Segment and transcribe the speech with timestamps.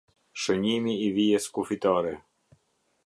[0.43, 2.15] Shënjimi i vijës kufitare.